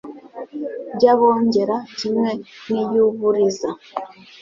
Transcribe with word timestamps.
by'Abongera 0.95 1.75
kimwe 1.97 2.31
n'iy'u 2.71 3.05
Buliza. 3.17 3.69